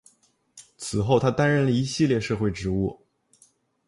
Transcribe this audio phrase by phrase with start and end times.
[0.77, 3.05] 此后他担任了一系列社会职务。